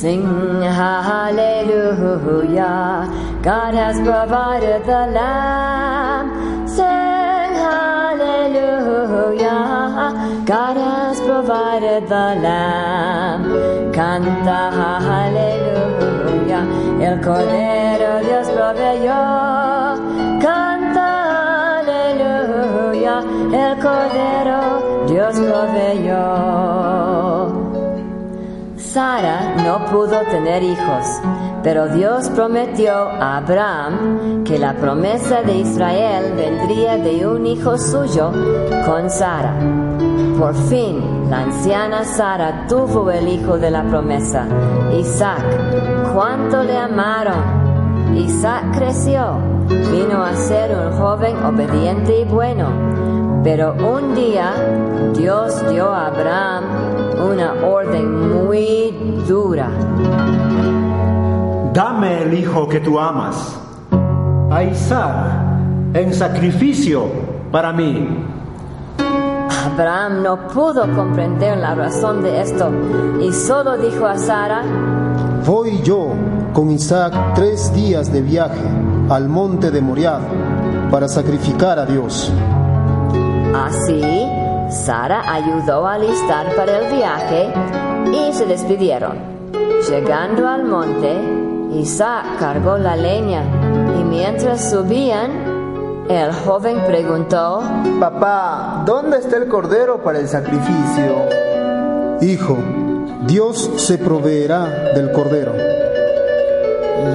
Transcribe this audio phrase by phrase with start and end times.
[0.00, 0.24] Sing
[0.62, 1.44] hallelujah,
[3.42, 6.66] God has provided the lamb.
[6.66, 8.72] Sing hallelujah,
[10.46, 13.44] God has provided the lamb.
[13.92, 14.70] Canta
[15.04, 16.64] hallelujah,
[17.04, 19.20] el cordero Dios proveyó.
[20.40, 21.10] Canta
[21.80, 23.16] aleluya,
[23.52, 24.60] el cordero
[25.06, 27.29] Dios proveyó.
[28.92, 31.06] Sara no pudo tener hijos,
[31.62, 38.32] pero Dios prometió a Abraham que la promesa de Israel vendría de un hijo suyo
[38.84, 39.54] con Sara.
[40.36, 44.48] Por fin, la anciana Sara tuvo el hijo de la promesa,
[44.92, 45.44] Isaac.
[46.12, 48.16] ¿Cuánto le amaron?
[48.16, 54.52] Isaac creció, vino a ser un joven obediente y bueno, pero un día
[55.14, 56.64] Dios dio a Abraham
[57.20, 58.69] una orden muy
[59.30, 59.68] dura.
[61.72, 63.56] Dame el hijo que tú amas,
[64.50, 65.14] a Isaac,
[65.94, 67.04] en sacrificio
[67.52, 68.26] para mí.
[69.72, 72.72] Abraham no pudo comprender la razón de esto
[73.20, 74.62] y solo dijo a Sara,
[75.46, 76.08] Voy yo
[76.52, 78.68] con Isaac tres días de viaje
[79.08, 80.18] al monte de Moriah
[80.90, 82.32] para sacrificar a Dios.
[83.54, 84.02] Así,
[84.70, 87.52] Sara ayudó a alistar para el viaje
[88.12, 89.18] y se despidieron.
[89.88, 91.16] Llegando al monte,
[91.72, 93.42] Isaac cargó la leña
[93.98, 97.62] y mientras subían, el joven preguntó,
[98.00, 101.28] Papá, ¿dónde está el cordero para el sacrificio?
[102.20, 102.58] Hijo,
[103.26, 105.52] Dios se proveerá del cordero.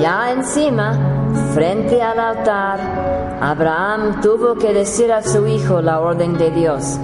[0.01, 0.97] Ya encima,
[1.53, 2.79] frente al altar,
[3.41, 6.99] Abraham tuvo que decir a su hijo la orden de Dios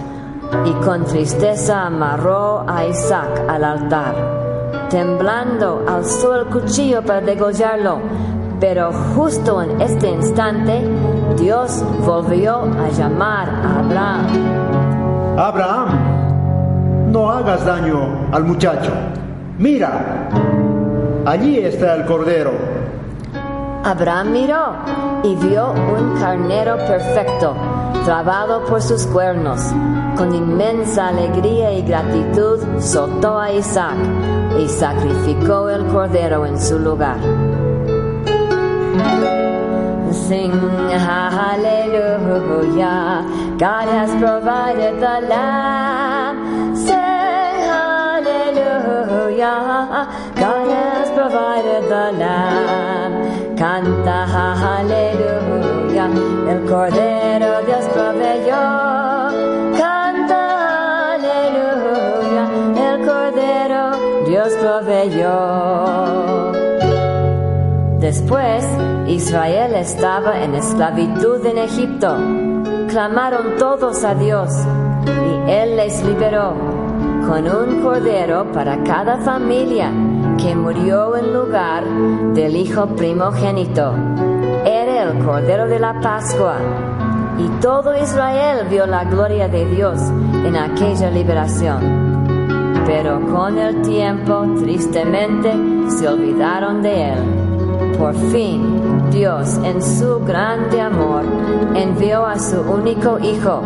[0.66, 4.16] y con tristeza amarró a Isaac al altar.
[4.90, 8.00] Temblando, alzó el cuchillo para degollarlo,
[8.60, 10.82] pero justo en este instante,
[11.38, 14.28] Dios volvió a llamar a Abraham.
[15.38, 18.92] Abraham, no hagas daño al muchacho.
[19.58, 20.30] Mira,
[21.26, 22.71] allí está el cordero.
[23.84, 24.76] Abraham miró
[25.24, 27.56] y vio un carnero perfecto,
[28.06, 29.60] trabado por sus cuernos.
[30.16, 33.98] Con inmensa alegría y gratitud soltó a Isaac
[34.60, 37.18] y sacrificó el cordero en su lugar.
[40.12, 40.52] Sing
[40.92, 42.06] hallelujah,
[43.58, 46.76] God has provided the lamb.
[46.76, 46.96] Sing
[47.72, 48.78] hallelujah,
[50.36, 52.51] God has provided the lamb.
[56.52, 58.62] El cordero Dios proveyó.
[59.78, 62.46] Canta aleluya,
[62.92, 63.82] el cordero
[64.28, 66.52] Dios proveyó.
[68.00, 68.66] Después,
[69.08, 72.18] Israel estaba en esclavitud en Egipto.
[72.90, 74.52] Clamaron todos a Dios
[75.06, 76.54] y Él les liberó
[77.28, 79.90] con un cordero para cada familia
[80.38, 81.86] que murió en lugar
[82.34, 83.94] del hijo primogénito.
[85.12, 86.56] El cordero de la Pascua.
[87.38, 90.00] Y todo Israel vio la gloria de Dios
[90.46, 92.84] en aquella liberación.
[92.86, 95.52] Pero con el tiempo, tristemente,
[95.90, 97.96] se olvidaron de él.
[98.00, 101.24] Por fin, Dios, en su grande amor,
[101.76, 103.62] envió a su único hijo.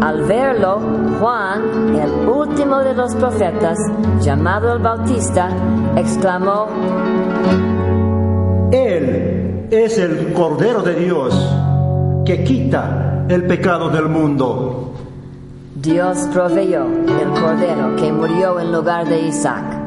[0.00, 0.80] Al verlo,
[1.20, 3.78] Juan, el último de los profetas,
[4.20, 5.50] llamado el Bautista,
[5.96, 6.68] exclamó,
[9.70, 11.34] es el Cordero de Dios
[12.24, 14.92] que quita el pecado del mundo.
[15.74, 19.86] Dios proveyó el cordero que murió en lugar de Isaac.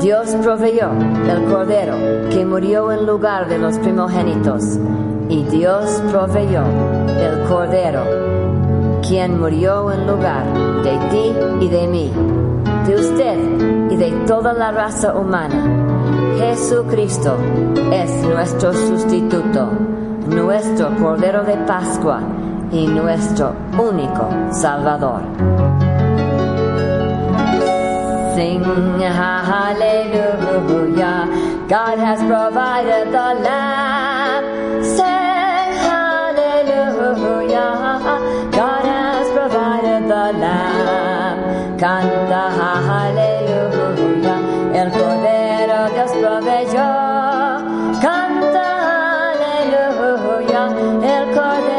[0.00, 0.90] Dios proveyó
[1.26, 1.94] el cordero
[2.30, 4.78] que murió en lugar de los primogénitos.
[5.28, 6.62] Y Dios proveyó
[7.20, 8.02] el cordero
[9.06, 10.44] quien murió en lugar
[10.82, 12.12] de ti y de mí,
[12.86, 15.97] de usted y de toda la raza humana.
[16.38, 17.36] Jesucristo
[17.90, 19.72] es nuestro sustituto,
[20.28, 22.20] nuestro cordero de Pascua
[22.70, 25.22] y nuestro único Salvador.
[28.36, 28.62] Sing
[29.50, 31.26] hallelujah.
[31.68, 34.44] God has provided the lamb.
[34.84, 37.50] Sing hallelujah.
[38.52, 41.76] God has provided the lamb.
[41.78, 42.50] Canta
[42.86, 44.38] hallelujah.
[44.72, 45.37] El cordero
[46.60, 47.58] ella,
[48.02, 50.66] canta aleluya,
[51.02, 51.77] el cordero.